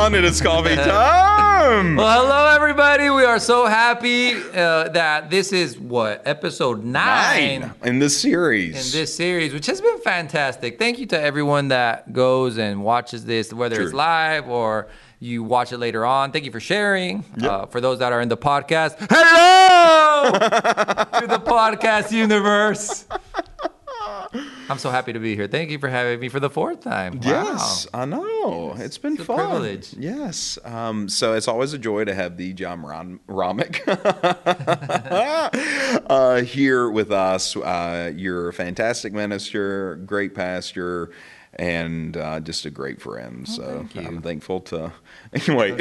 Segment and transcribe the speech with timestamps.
[0.00, 1.94] on, it is coffee time.
[1.96, 3.10] Well, hello, everybody.
[3.10, 8.94] We are so happy uh, that this is what episode nine, Nine in this series.
[8.94, 10.78] in this series, which has been fantastic.
[10.78, 15.70] Thank you to everyone that goes and watches this, whether it's live or you watch
[15.70, 16.32] it later on.
[16.32, 17.22] Thank you for sharing.
[17.42, 20.30] Uh, for those that are in the podcast, hello
[21.20, 23.04] to the podcast universe.
[24.70, 25.48] I'm so happy to be here.
[25.48, 27.14] Thank you for having me for the fourth time.
[27.20, 27.52] Wow.
[27.52, 28.74] Yes, I know.
[28.78, 29.36] It's been It's a fun.
[29.38, 29.94] privilege.
[29.98, 30.58] Yes.
[30.64, 33.82] Um, so it's always a joy to have the John Ron- Romick
[36.08, 37.56] uh, here with us.
[37.56, 41.10] Uh, you're a fantastic minister, great pastor,
[41.54, 43.48] and uh, just a great friend.
[43.48, 44.06] so Oh, you.
[44.06, 44.92] I'm thankful to.
[45.32, 45.70] Anyway,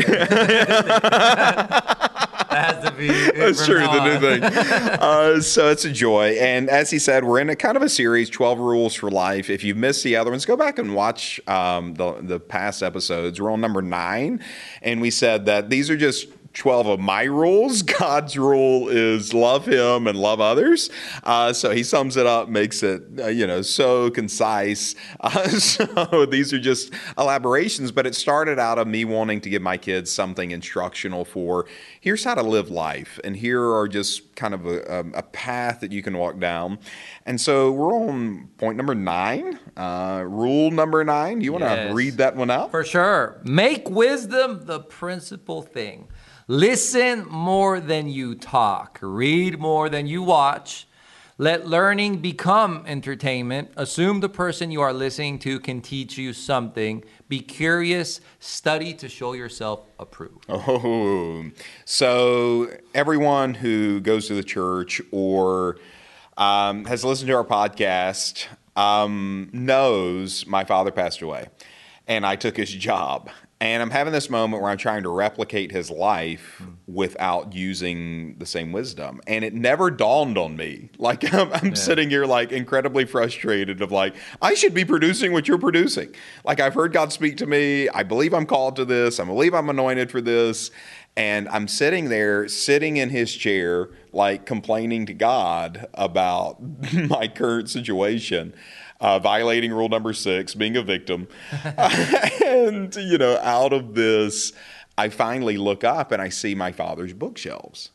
[2.56, 3.08] has to be.
[3.08, 4.44] That's true, the new thing.
[5.00, 6.38] Uh, so it's a joy.
[6.40, 9.50] And as he said, we're in a kind of a series, 12 Rules for Life.
[9.50, 13.40] If you've missed the other ones, go back and watch um, the, the past episodes.
[13.40, 14.44] We're on number nine.
[14.82, 16.28] And we said that these are just
[16.60, 17.82] 12 of my rules.
[18.00, 20.90] God's rule is love him and love others.
[21.24, 24.96] Uh, so he sums it up, makes it, uh, you know, so concise.
[25.22, 29.62] Uh, so these are just elaborations, but it started out of me wanting to give
[29.62, 31.66] my kids something instructional for
[32.00, 33.20] here's how to live life.
[33.24, 36.80] And here are just kind of a, a, path that you can walk down.
[37.26, 41.42] And so we're on point number nine, uh, rule number nine.
[41.42, 41.94] You want to Yes.
[41.94, 42.72] read that one out?
[42.72, 43.40] For sure.
[43.44, 46.08] Make wisdom the principal thing.
[46.52, 48.98] Listen more than you talk.
[49.04, 50.88] Read more than you watch.
[51.38, 53.70] Let learning become entertainment.
[53.78, 57.04] Assume the person you are listening to can teach you something.
[57.28, 58.20] Be curious.
[58.40, 60.48] Study to show yourself approved.
[60.50, 61.52] Oh,
[61.86, 65.78] so everyone who goes to the church or
[66.36, 71.50] um, has listened to our podcast um, knows my father passed away
[72.08, 73.30] and I took his job.
[73.62, 76.70] And I'm having this moment where I'm trying to replicate his life hmm.
[76.88, 79.20] without using the same wisdom.
[79.28, 80.90] And it never dawned on me.
[81.00, 85.48] Like, I'm, I'm sitting here, like, incredibly frustrated of, like, I should be producing what
[85.48, 86.14] you're producing.
[86.44, 87.90] Like, I've heard God speak to me.
[87.90, 89.20] I believe I'm called to this.
[89.20, 90.72] I believe I'm anointed for this.
[91.16, 96.62] And I'm sitting there, sitting in his chair, like, complaining to God about
[96.94, 98.54] my current situation.
[99.02, 101.28] Uh, violating rule number six, being a victim.
[102.46, 104.52] and, you know, out of this,
[104.98, 107.92] I finally look up and I see my father's bookshelves.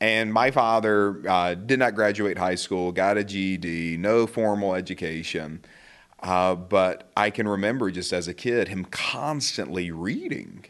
[0.00, 5.64] And my father uh, did not graduate high school, got a GED, no formal education.
[6.20, 10.64] Uh, but I can remember just as a kid him constantly reading.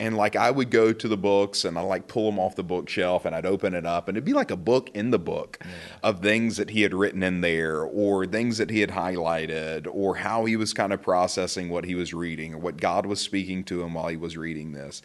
[0.00, 2.62] And like I would go to the books and I like pull them off the
[2.62, 5.58] bookshelf and I'd open it up and it'd be like a book in the book
[6.04, 10.16] of things that he had written in there or things that he had highlighted or
[10.16, 13.64] how he was kind of processing what he was reading or what God was speaking
[13.64, 15.02] to him while he was reading this.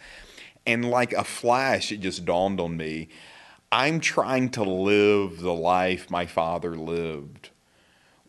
[0.68, 3.10] And like a flash, it just dawned on me
[3.74, 7.50] I'm trying to live the life my father lived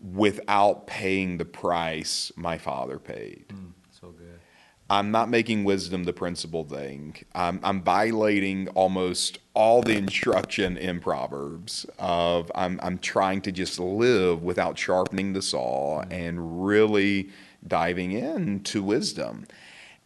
[0.00, 3.44] without paying the price my father paid.
[3.48, 4.40] Mm, so good.
[4.90, 7.16] I'm not making wisdom the principal thing.
[7.34, 13.78] I'm, I'm violating almost all the instruction in Proverbs of I'm, I'm trying to just
[13.78, 17.30] live without sharpening the saw and really
[17.66, 19.46] diving into wisdom.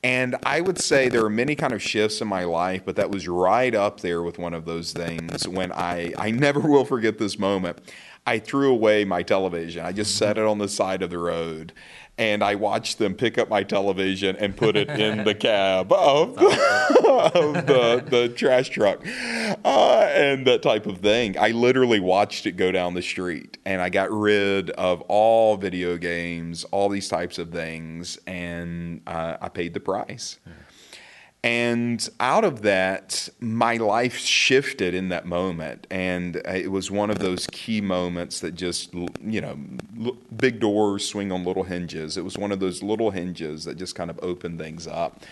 [0.05, 3.10] And I would say there are many kind of shifts in my life, but that
[3.10, 7.19] was right up there with one of those things when I, I never will forget
[7.19, 7.81] this moment.
[8.28, 9.87] I threw away my television.
[9.87, 11.72] I just set it on the side of the road.
[12.19, 16.37] And I watched them pick up my television and put it in the cab of,
[16.39, 19.00] of the, the trash truck
[19.65, 21.39] uh, and that type of thing.
[21.39, 25.97] I literally watched it go down the street and I got rid of all video
[25.97, 30.39] games, all these types of things, and uh, I paid the price.
[31.44, 35.87] And out of that, my life shifted in that moment.
[35.88, 39.57] And it was one of those key moments that just, you know,
[40.36, 42.16] big doors swing on little hinges.
[42.16, 45.22] It was one of those little hinges that just kind of opened things up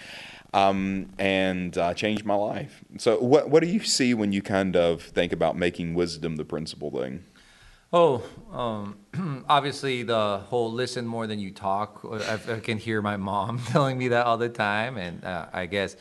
[0.55, 2.85] um, and uh, changed my life.
[2.99, 6.45] So, what, what do you see when you kind of think about making wisdom the
[6.45, 7.25] principal thing?
[7.93, 8.23] Oh,
[8.53, 12.01] um, obviously the whole listen more than you talk.
[12.05, 15.67] I, I can hear my mom telling me that all the time, and uh, I
[15.67, 15.97] guess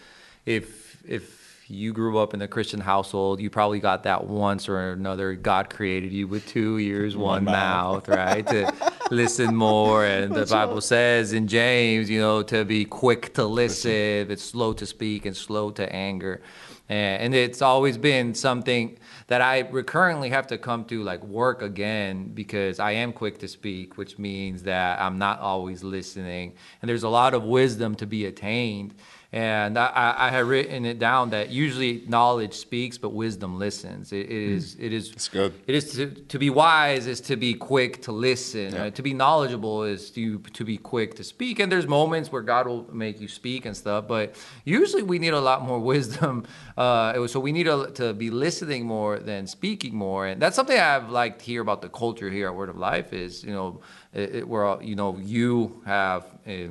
[0.45, 4.91] if if you grew up in a Christian household, you probably got that once or
[4.91, 5.33] another.
[5.33, 8.45] God created you with two ears, one, mouth, right?
[8.47, 8.71] To
[9.11, 13.91] listen more, and the Bible says in James, you know, to be quick to listen,
[14.29, 16.41] it's slow to speak and slow to anger.
[16.87, 18.97] And, it's always been something
[19.27, 23.47] that I recurrently have to come to like work again because I am quick to
[23.47, 26.53] speak, which means that I'm not always listening.
[26.81, 28.93] And there's a lot of wisdom to be attained.
[29.35, 34.13] And I, I, had written it down that usually knowledge speaks, but wisdom listens.
[34.13, 34.77] It, it is.
[34.79, 35.11] It is.
[35.11, 35.53] That's good.
[35.67, 38.73] It is to, to be wise is to be quick to listen.
[38.73, 38.83] Yeah.
[38.83, 41.59] Uh, to be knowledgeable is to to be quick to speak.
[41.59, 45.33] And there's moments where God will make you speak and stuff, but usually we need
[45.33, 46.45] a lot more wisdom.
[46.77, 50.27] Uh, so we need to, to be listening more than speaking more.
[50.27, 53.44] And that's something I've liked here about the culture here at Word of Life is
[53.44, 53.81] you know
[54.13, 56.25] it, it, where you know you have.
[56.48, 56.69] A,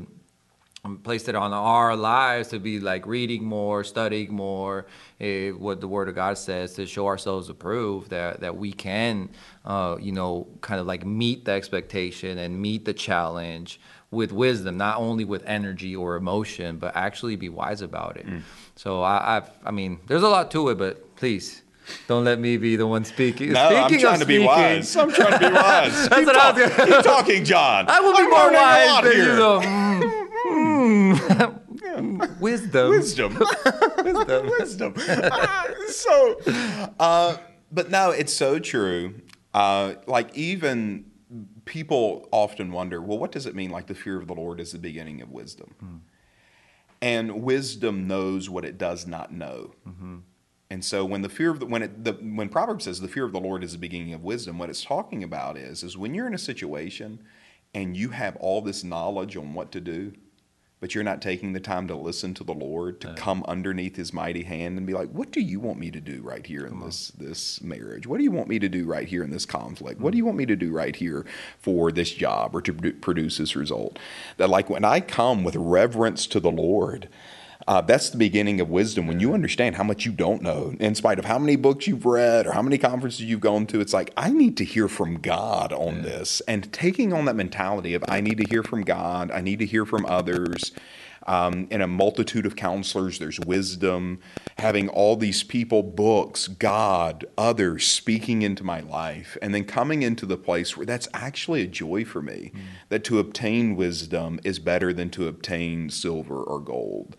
[1.03, 4.87] placed it on our lives to be like reading more, studying more,
[5.21, 9.31] eh, what the Word of God says to show ourselves approved that that we can,
[9.65, 14.77] uh, you know, kind of like meet the expectation and meet the challenge with wisdom,
[14.77, 18.27] not only with energy or emotion, but actually be wise about it.
[18.77, 21.63] So I, I've, I mean, there's a lot to it, but please.
[22.09, 23.53] Don't let me be the one speaking.
[23.53, 24.97] No, I'm trying to be speaking- wise.
[24.97, 26.09] I'm trying to be wise.
[26.09, 27.85] keep, what I was talk- keep talking, John.
[27.91, 29.37] I will be I'm more wise than here.
[29.37, 30.21] you.
[30.47, 32.41] Mm, mm.
[32.41, 32.91] Wisdom.
[32.91, 33.39] Wisdom.
[34.05, 34.51] Wisdom.
[34.59, 34.95] wisdom.
[35.09, 36.39] Ah, so,
[37.01, 37.37] uh,
[37.73, 39.15] but no, it's so true.
[39.55, 41.07] Uh, like even
[41.65, 43.71] people often wonder, well, what does it mean?
[43.71, 46.03] Like the fear of the Lord is the beginning of wisdom,
[47.01, 49.75] and wisdom knows what it does not know.
[50.71, 53.25] And so when the fear of the when it the when Proverbs says the fear
[53.25, 56.15] of the Lord is the beginning of wisdom, what it's talking about is is when
[56.15, 57.21] you're in a situation
[57.75, 60.13] and you have all this knowledge on what to do,
[60.85, 64.13] but you're not taking the time to listen to the Lord, to come underneath his
[64.13, 66.79] mighty hand and be like, what do you want me to do right here in
[66.81, 68.07] this this marriage?
[68.07, 69.99] What do you want me to do right here in this conflict?
[69.99, 70.19] What do hmm.
[70.19, 71.25] you want me to do right here
[71.59, 73.99] for this job or to produce this result?
[74.37, 77.09] That like when I come with reverence to the Lord,
[77.67, 79.07] uh, that's the beginning of wisdom.
[79.07, 82.05] When you understand how much you don't know, in spite of how many books you've
[82.05, 85.21] read or how many conferences you've gone to, it's like, I need to hear from
[85.21, 86.43] God on this.
[86.47, 89.67] And taking on that mentality of, I need to hear from God, I need to
[89.67, 90.73] hear from others.
[91.27, 94.21] Um, in a multitude of counselors, there's wisdom.
[94.59, 100.27] Having all these people, books, God, others speaking into my life, and then coming into
[100.27, 102.53] the place where that's actually a joy for me.
[102.91, 107.17] That to obtain wisdom is better than to obtain silver or gold.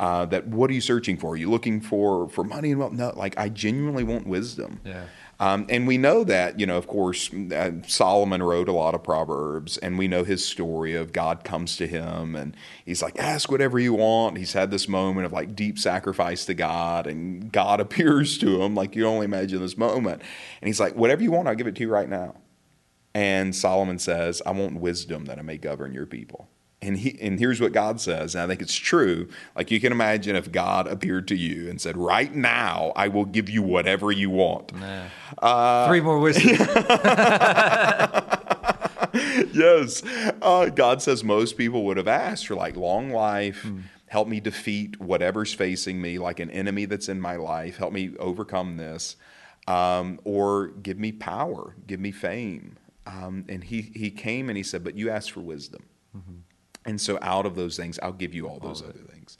[0.00, 1.32] Uh, that what are you searching for?
[1.32, 2.92] Are you looking for for money and wealth?
[2.92, 4.80] No, like I genuinely want wisdom.
[4.84, 5.04] Yeah.
[5.40, 9.04] Um, and we know that, you know, of course, uh, Solomon wrote a lot of
[9.04, 13.48] Proverbs, and we know his story of God comes to him and he's like, ask
[13.50, 14.36] whatever you want.
[14.36, 18.74] He's had this moment of like deep sacrifice to God, and God appears to him.
[18.74, 20.22] Like, you only imagine this moment.
[20.60, 22.34] And he's like, whatever you want, I'll give it to you right now.
[23.14, 26.48] And Solomon says, I want wisdom that I may govern your people.
[26.80, 29.28] And he and here's what God says, and I think it's true.
[29.56, 33.24] Like you can imagine if God appeared to you and said, Right now I will
[33.24, 34.72] give you whatever you want.
[34.74, 35.06] Nah.
[35.88, 36.56] Three more wisdom.
[39.52, 40.02] yes.
[40.40, 43.66] Uh, God says most people would have asked for like long life,
[44.06, 48.10] help me defeat whatever's facing me, like an enemy that's in my life, help me
[48.18, 49.16] overcome this,
[49.66, 52.76] um, or give me power, give me fame.
[53.06, 55.82] Um, and he, he came and he said, But you asked for wisdom.
[56.88, 59.36] And so out of those things, I'll give you all those other things.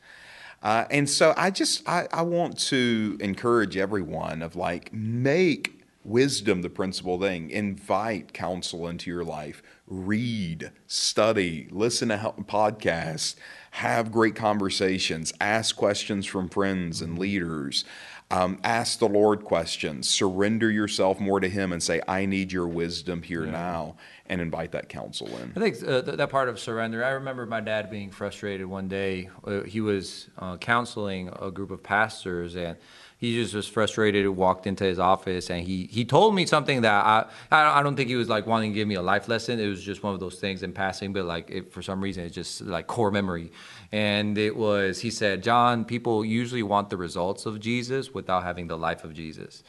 [0.63, 6.61] Uh, and so I just I, I want to encourage everyone of like make wisdom
[6.61, 7.49] the principal thing.
[7.51, 9.63] Invite counsel into your life.
[9.87, 13.37] Read, study, listen to help- podcasts,
[13.73, 17.85] have great conversations, ask questions from friends and leaders.
[18.31, 20.07] Um, ask the Lord questions.
[20.07, 23.97] Surrender yourself more to Him and say, "I need Your wisdom here now,"
[24.29, 25.53] and invite that counsel in.
[25.57, 27.05] I think uh, th- that part of surrender.
[27.05, 29.31] I remember my dad being frustrated one day.
[29.45, 32.77] Uh, he was uh, counseling a group of pastors, and
[33.19, 34.23] he just was frustrated.
[34.23, 37.83] He walked into his office, and he he told me something that I I I
[37.83, 39.59] don't think he was like wanting to give me a life lesson.
[39.59, 42.25] It was just one of those things in passing, but like it, for some reason,
[42.25, 43.51] it's just like core memory.
[43.91, 48.67] And it was he said, John, people usually want the results of Jesus without having
[48.67, 49.63] the life of Jesus.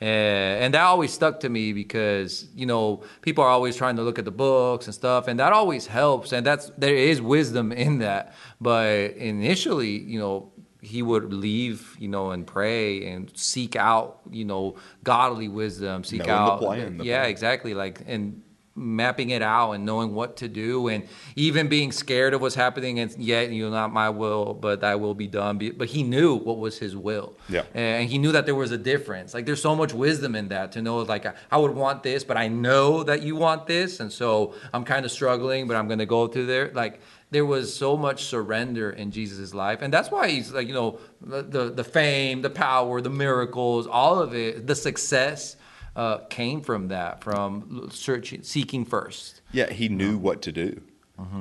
[0.00, 4.02] And, and that always stuck to me because you know people are always trying to
[4.02, 6.32] look at the books and stuff, and that always helps.
[6.32, 8.34] And that's there is wisdom in that.
[8.60, 14.44] But initially, you know, he would leave, you know, and pray and seek out, you
[14.44, 17.30] know, godly wisdom, seek Knowing the out, plan, yeah, plan.
[17.30, 18.42] exactly, like and
[18.76, 22.98] mapping it out and knowing what to do and even being scared of what's happening
[22.98, 25.58] and yet you know not my will but thy will be done.
[25.76, 27.36] But he knew what was his will.
[27.48, 27.62] Yeah.
[27.74, 29.32] and he knew that there was a difference.
[29.32, 32.36] Like there's so much wisdom in that to know like I- would want this but
[32.36, 36.00] i know that you want this and so i'm kind of struggling but i'm going
[36.00, 36.70] to go through there.
[36.74, 37.00] Like
[37.30, 39.82] there was so much surrender in jesus' life.
[39.82, 44.18] And that's why he's like you know the, the fame the power the miracles all
[44.18, 45.56] of it the success
[45.96, 50.80] uh, came from that from searching seeking first Yeah, he knew what to do.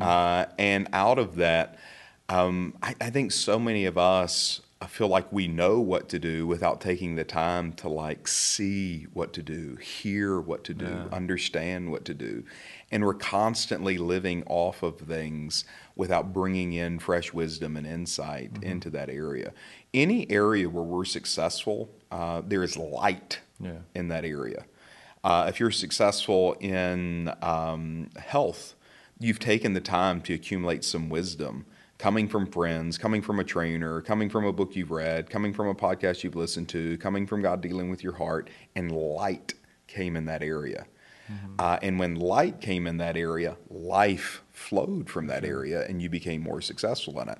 [0.01, 1.77] Uh, and out of that,
[2.29, 6.19] Um, I, I think so many of us I feel like we know what to
[6.19, 10.86] do without taking the time to like see what to do, hear what to do,
[10.86, 11.07] Yeah.
[11.15, 12.43] understand what to do.
[12.91, 15.63] And we're constantly living off of things
[15.95, 18.72] without bringing in fresh wisdom and insight Mm-hmm.
[18.72, 19.53] into that area.
[19.93, 23.79] Any area where we're successful, uh, there is light Yeah.
[23.96, 24.65] in that area.
[25.24, 28.75] Uh, if you're successful in um, health,
[29.20, 31.65] you've taken the time to accumulate some wisdom
[31.98, 35.67] coming from friends, coming from a trainer, coming from a book you've read, coming from
[35.67, 39.53] a podcast you've listened to, coming from God dealing with your heart, and light
[39.88, 40.86] came in that area.
[41.58, 46.10] Uh, and when light came in that area, life flowed from that area, and you
[46.10, 47.39] became more successful in it.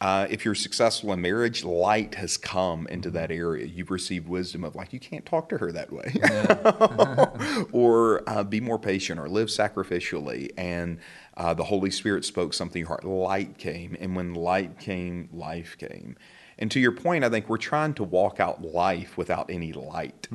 [0.00, 3.66] Uh, if you're successful in marriage, light has come into that area.
[3.66, 8.60] You've received wisdom of like you can't talk to her that way, or uh, be
[8.60, 10.50] more patient, or live sacrificially.
[10.56, 11.00] And
[11.36, 13.04] uh, the Holy Spirit spoke something in your heart.
[13.04, 16.16] Light came, and when light came, life came.
[16.58, 20.28] And to your point, I think we're trying to walk out life without any light.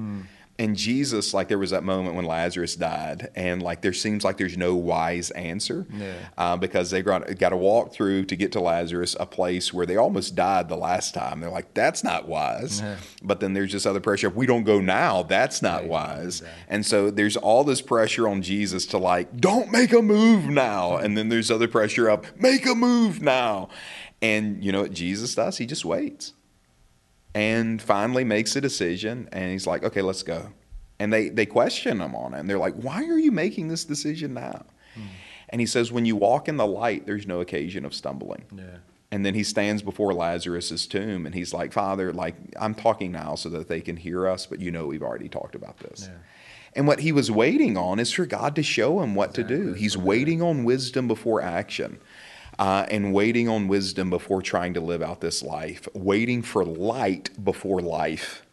[0.57, 4.37] And Jesus, like there was that moment when Lazarus died, and like there seems like
[4.37, 6.13] there's no wise answer Yeah.
[6.37, 9.85] uh, because they got, got to walk through to get to Lazarus, a place where
[9.85, 11.41] they almost died the last time.
[11.41, 12.79] They're like, that's not wise.
[12.79, 12.95] Yeah.
[13.21, 14.27] But then there's this other pressure.
[14.27, 16.39] If we don't go now, that's not Right, wise.
[16.39, 16.63] exactly.
[16.69, 20.95] And so there's all this pressure on Jesus to like, don't make a move now.
[20.95, 23.67] And then there's other pressure of, make a move now.
[24.21, 25.57] And you know what Jesus does?
[25.57, 26.31] He just waits
[27.35, 30.49] and finally makes a decision and he's like okay let's go.
[30.97, 33.83] And they they question him on it and they're like why are you making this
[33.85, 34.65] decision now?
[34.95, 35.01] Hmm.
[35.49, 38.45] And he says when you walk in the light there's no occasion of stumbling.
[38.55, 38.77] Yeah.
[39.11, 43.35] and then he stands before lazarus's tomb and he's like father like i'm talking now
[43.35, 46.09] so that they can hear us but you know we've already talked about this.
[46.09, 46.17] Yeah.
[46.73, 49.55] and what he was waiting on is for god to show him what to do.
[49.55, 49.79] Exactly.
[49.81, 51.99] he's waiting on wisdom before action
[52.59, 57.29] uh, and waiting on wisdom before trying to live out this life, waiting for light
[57.43, 58.43] before life.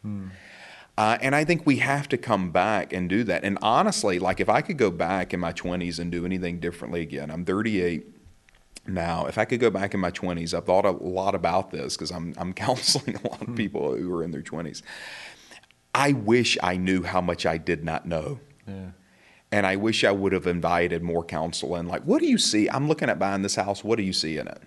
[0.98, 3.44] Uh, and I think we have to come back and do that.
[3.44, 7.00] And honestly, like if I could go back in my 20s and do anything differently
[7.00, 8.06] again, I'm 38
[8.86, 9.26] now.
[9.26, 12.10] If I could go back in my 20s, I've thought a lot about this because
[12.10, 14.82] I'm, I'm counseling a lot of people who are in their 20s.
[15.94, 18.40] I wish I knew how much I did not know.
[18.66, 18.90] Yeah.
[19.52, 21.86] And I wish I would have invited more counsel in.
[21.86, 22.68] Like, what do you see?
[22.70, 23.84] I'm looking at buying this house.
[23.84, 24.62] What do you see in it?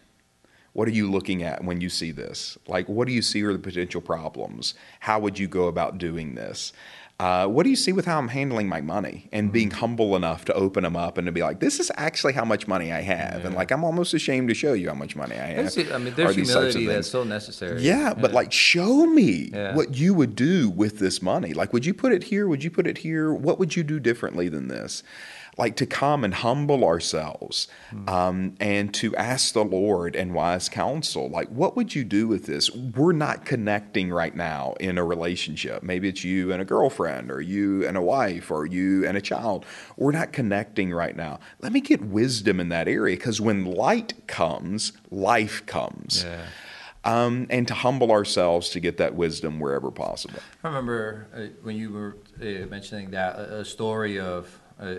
[0.76, 2.58] What are you looking at when you see this?
[2.68, 4.74] Like, what do you see are the potential problems?
[5.00, 6.74] How would you go about doing this?
[7.18, 10.44] Uh, what do you see with how I'm handling my money and being humble enough
[10.46, 13.00] to open them up and to be like, this is actually how much money I
[13.00, 13.46] have.
[13.46, 15.74] And like, I'm almost ashamed to show you how much money I have.
[15.74, 17.82] There's, I mean, there's these types of humility that's so necessary.
[17.82, 19.76] Yeah, but like show me Yeah.
[19.76, 21.54] what you would do with this money.
[21.54, 22.50] Like would you put it here?
[22.50, 23.34] Would you put it here?
[23.34, 25.02] What would you do differently than this?
[25.58, 27.70] Like to come and humble ourselves
[28.10, 32.46] um, and to ask the Lord and wise counsel, like, what would you do with
[32.46, 32.70] this?
[32.72, 35.82] We're not connecting right now in a relationship.
[35.82, 39.22] Maybe it's you and a girlfriend, or you and a wife, or you and a
[39.22, 39.66] child.
[39.96, 41.40] We're not connecting right now.
[41.62, 46.48] Let me get wisdom in that area because when light comes, life comes Yeah.
[47.06, 50.40] um, and to humble ourselves to get that wisdom wherever possible.
[50.66, 54.96] I remember uh, when you were uh, mentioning that a, a story of uh,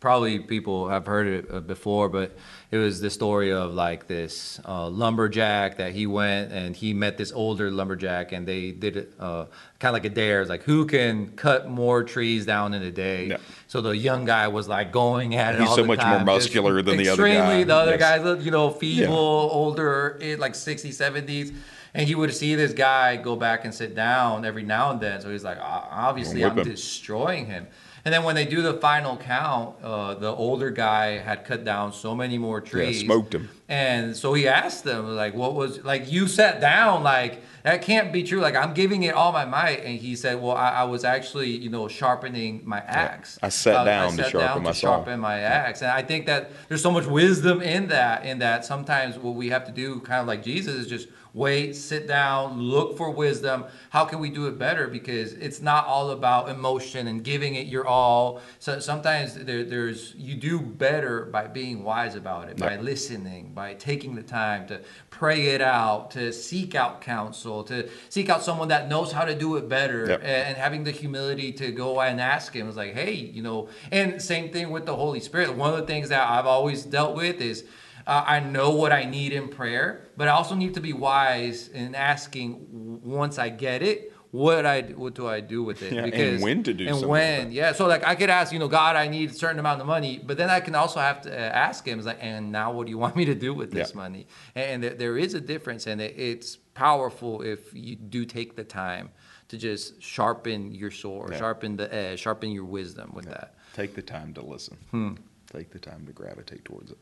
[0.00, 2.36] probably people have heard it uh, before, but
[2.70, 7.18] it was the story of like this uh, lumberjack that he went and he met
[7.18, 9.44] this older lumberjack and they did it uh,
[9.78, 10.40] kind of like a dare.
[10.40, 13.26] It's like who can cut more trees down in a day.
[13.26, 13.36] Yeah.
[13.68, 15.60] So the young guy was like going at it.
[15.60, 17.30] He's all so the much more time, just muscular than the other guy.
[17.36, 18.22] extremely- The other Yes.
[18.24, 19.14] guys you know, feeble,
[19.52, 21.52] older, eh, like 60s, 70s.
[21.92, 25.20] And he would see this guy go back and sit down every now and then.
[25.20, 26.64] So he's like, obviously, I'm him.
[26.64, 27.66] destroying him.
[28.04, 31.92] And then when they do the final count, uh, the older guy had cut down
[31.92, 33.02] so many more trees.
[33.02, 33.50] Yeah, smoked him.
[33.70, 38.12] And so he asked them, like, what was, like, you sat down, like, that can't
[38.12, 38.40] be true.
[38.40, 39.84] Like, I'm giving it all my might.
[39.84, 43.38] And he said, well, I, I was actually, you know, sharpening my axe.
[43.42, 44.96] I sat Uh, down to sharpen my saw.
[44.96, 45.82] sharpen my axe.
[45.82, 49.50] And I think that there's so much wisdom in that, in that sometimes what we
[49.50, 53.64] have to do, kind of like Jesus, is just wait, sit down, look for wisdom.
[53.90, 54.88] How can we do it better?
[54.88, 58.40] Because it's not all about emotion and giving it your all.
[58.58, 62.82] So sometimes there, there's you do better by being wise about it, by Yep.
[62.82, 68.30] listening, by taking the time to pray it out, to seek out counsel, to seek
[68.30, 70.20] out someone that knows how to do it better, Yep.
[70.24, 72.68] and, having the humility to go and ask him.
[72.68, 75.54] It's like, hey, you know, and same thing with the Holy Spirit.
[75.54, 77.64] One of the things that I've always dealt with is
[78.06, 81.68] uh, I know what I need in prayer, but I also need to be wise
[81.68, 82.66] in asking
[83.04, 85.92] once I get it, what I what do I do with it?
[85.92, 87.52] Yeah, and when to do and when it.
[87.52, 87.72] yeah.
[87.72, 90.20] So like I could ask you know God I need a certain amount of money,
[90.24, 92.90] but then I can also have to uh, ask Him like and now what do
[92.90, 93.96] you want me to do with this Yeah.
[93.96, 94.26] money?
[94.54, 98.64] And there, there is a difference, and it, it's powerful if you do take the
[98.64, 99.10] time
[99.48, 101.38] to just sharpen your sword, Yeah.
[101.38, 103.54] sharpen the edge, sharpen your wisdom with that.
[103.74, 104.76] Take the time to listen.
[104.92, 105.14] Hmm.
[105.52, 106.98] Take the time to gravitate towards it.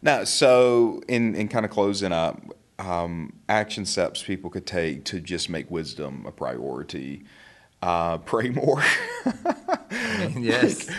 [0.00, 2.40] Now, so in, in kind of closing up,
[2.80, 7.24] um, action steps people could take to just make wisdom a priority.
[7.82, 8.82] Uh, pray more.
[10.38, 10.90] yes.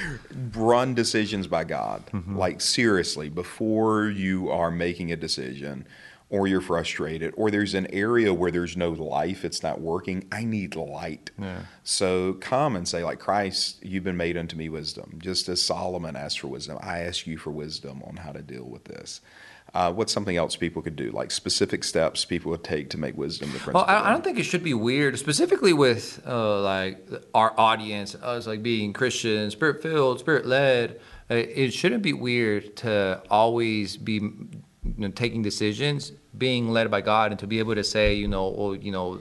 [0.54, 2.06] Run decisions by God.
[2.08, 2.38] Mm-hmm.
[2.38, 5.88] Like, seriously, before you are making a decision
[6.30, 10.44] or you're frustrated or there's an area where there's no life, it's not working, I
[10.44, 11.30] need light.
[11.38, 11.64] Yeah.
[11.84, 15.20] So come and say, like, Christ, you've been made unto me wisdom.
[15.22, 18.64] Just as Solomon asked for wisdom, I ask you for wisdom on how to deal
[18.64, 19.20] with this.
[19.74, 23.16] Uh, what's something else people could do, like specific steps people would take to make
[23.16, 23.82] wisdom the principal?
[23.82, 28.14] Well, I, I don't think it should be weird, specifically with uh, like our audience,
[28.16, 31.00] us like being Christian, spirit filled, spirit led.
[31.30, 34.62] Uh, it shouldn't be weird to always be you
[34.98, 38.50] know, taking decisions, being led by God, and to be able to say, you know,
[38.50, 39.20] well, you know,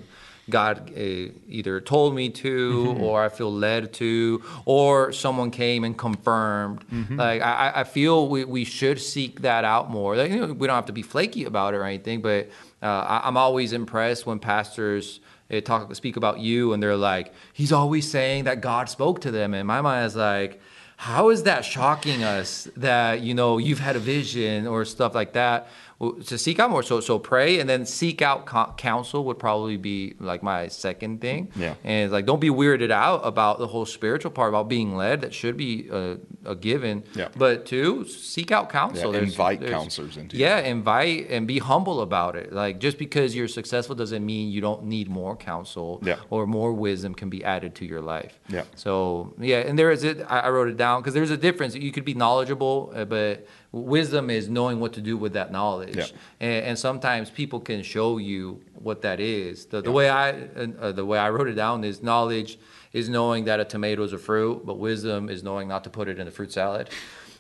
[0.51, 1.01] God uh,
[1.49, 6.85] either told me to, or I feel led to, or someone came and confirmed.
[7.17, 10.17] Like I, I- I feel we, we should seek that out more.
[10.17, 12.49] Like, you know, we don't have to be flaky about it or anything, but
[12.83, 17.33] uh, I, I'm always impressed when pastors uh, talk speak about you and they're like,
[17.53, 19.55] he's always saying that God spoke to them.
[19.55, 20.61] And my mind is like,
[20.97, 25.33] how is that shocking us that you know you've had a vision or stuff like
[25.33, 25.69] that?
[26.01, 29.77] To seek out more, so so pray and then seek out co- counsel would probably
[29.77, 31.51] be like my second thing.
[31.55, 31.75] Yeah.
[31.85, 35.21] and it's like don't be weirded out about the whole spiritual part about being led.
[35.21, 36.17] That should be a,
[36.47, 37.05] a given.
[37.15, 37.29] Yeah.
[37.37, 39.09] But two, seek out counsel.
[39.13, 42.51] Yeah, There's- invite there's- counselors into Yeah, invite and be humble about it.
[42.51, 46.17] Like just because you're successful doesn't mean you don't need more counsel Yeah.
[46.31, 48.41] or more wisdom can be added to your life.
[48.49, 48.63] Yeah.
[48.75, 50.25] So yeah, and there is it.
[50.27, 51.75] I, I wrote it down because there's a difference.
[51.75, 55.97] You could be knowledgeable, uh, but wisdom is knowing what to do with that knowledge.
[55.97, 56.07] Yeah.
[56.41, 59.67] And, and sometimes people can show you what that is.
[59.67, 62.59] The, the way I uh, the way I wrote it down is knowledge
[62.93, 66.09] is knowing that a tomato is a fruit, but wisdom is knowing not to put
[66.09, 66.91] it in a fruit salad.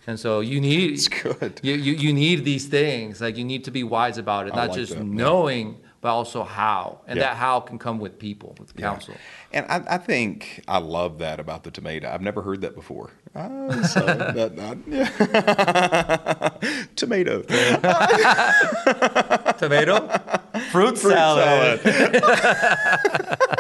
[0.06, 1.60] And so you need It's good.
[1.62, 3.20] you, you, you need these things.
[3.20, 6.08] Like you need to be wise about it, I not like just that, knowing, but
[6.10, 7.00] also how.
[7.06, 7.24] And Yeah.
[7.28, 8.88] that how can come with people, with Yeah.
[8.90, 9.14] counsel.
[9.52, 12.08] And I, I think I love that about the tomato.
[12.10, 13.10] I've never heard that before.
[13.34, 15.06] Ah, so that, that- yeah.
[16.96, 17.42] tomato.
[19.58, 20.08] Tomato,
[20.70, 21.80] fruit, salad.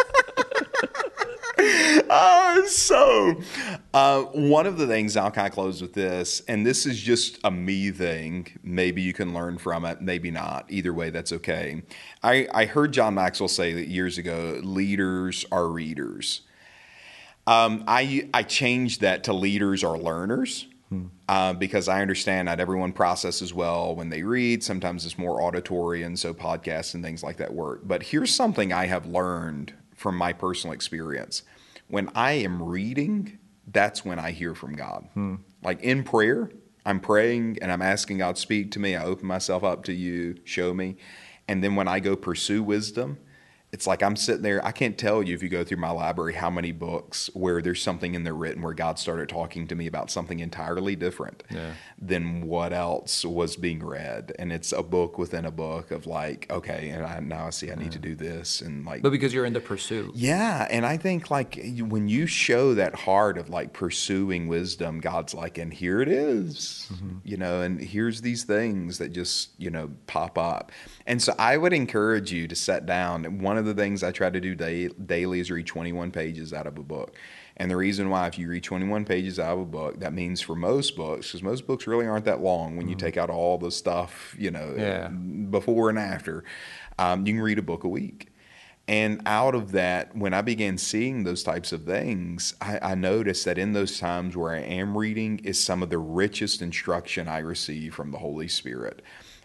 [2.10, 3.40] Uh, so,
[3.94, 7.38] uh, one of the things I'll kind of close with this, and this is just
[7.44, 8.48] a me thing.
[8.64, 10.66] Maybe you can learn from it, maybe not.
[10.68, 11.82] Either way, that's okay.
[12.20, 16.40] I, I heard John Maxwell say that years ago leaders are readers.
[17.46, 20.66] Um, I, I changed that to leaders are learners.
[21.28, 24.64] Uh, because I understand not everyone processes well when they read.
[24.64, 27.82] Sometimes it's more auditory, and so podcasts and things like that work.
[27.84, 31.44] But here's something I have learned from my personal experience.
[31.90, 35.08] When I am reading, that's when I hear from God.
[35.14, 35.36] Hmm.
[35.62, 36.50] Like in prayer,
[36.86, 38.96] I'm praying and I'm asking God speak to me.
[38.96, 40.96] I open myself up to you, show me.
[41.48, 43.18] And then when I go pursue wisdom,
[43.72, 44.64] it's like I'm sitting there.
[44.64, 47.80] I can't tell you if you go through my library how many books where there's
[47.80, 51.74] something in there written where God started talking to me about something entirely different Yeah.
[51.96, 54.32] than what else was being read.
[54.40, 57.70] And it's a book within a book of like, okay, and I, now I see
[57.70, 60.16] I need to do this and like But because you're in the pursuit.
[60.16, 65.32] yeah, and I think like when you show that heart of like pursuing wisdom, God's
[65.32, 67.18] like, and here it is, mm-hmm.
[67.22, 70.72] you know, and here's these things that just you know pop up.
[71.06, 73.40] And so I would encourage you to set down.
[73.40, 76.66] One of the things I try to do da- daily is read 21 pages out
[76.66, 77.14] of a book.
[77.56, 80.40] And the reason why, if you read 21 pages out of a book, that means
[80.40, 83.58] for most books, because most books really aren't that long when you take out all
[83.58, 85.08] the stuff, you know, Yeah.
[85.08, 86.42] before and after,
[86.98, 88.28] um, you can read a book a week.
[88.88, 93.44] And out of that, when I began seeing those types of things, I, I noticed
[93.44, 97.38] that in those times where I am reading is some of the richest instruction I
[97.38, 99.02] receive from the Holy Spirit.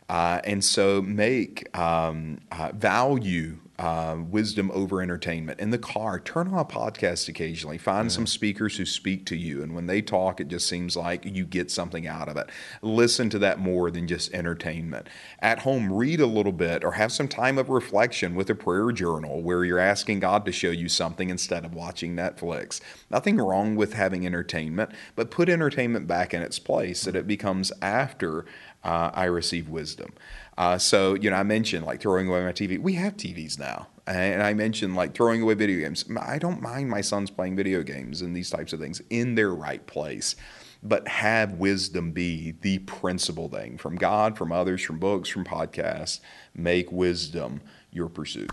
[0.07, 5.59] Uh, and so make um, uh, value uh, wisdom over entertainment.
[5.59, 7.77] In the car, turn on a podcast occasionally.
[7.77, 9.61] Find some speakers who speak to you.
[9.61, 12.49] And when they talk, it just seems like you get something out of it.
[12.81, 15.07] Listen to that more than just entertainment.
[15.39, 18.91] At home, read a little bit or have some time of reflection with a prayer
[18.93, 22.79] journal where you're asking God to show you something instead of watching Netflix.
[23.09, 27.27] Nothing wrong with having entertainment, but put entertainment back in its place so that it
[27.27, 28.45] becomes after
[28.85, 30.13] uh, I receive wisdom.
[30.57, 32.79] Uh, so, you know, I mentioned like throwing away my TV.
[32.79, 33.87] We have TVs now.
[34.07, 36.05] And I mentioned like throwing away video games.
[36.19, 39.53] I don't mind my sons playing video games and these types of things in their
[39.53, 40.35] right place.
[40.83, 46.19] But have wisdom be the principal thing from God, from others, from books, from podcasts.
[46.53, 48.51] Make wisdom your pursuit.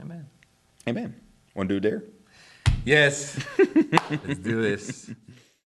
[0.00, 0.26] Amen.
[0.88, 1.14] Amen.
[1.54, 2.04] Want to do a dare?
[2.84, 3.38] Yes.
[3.58, 5.10] Let's do this.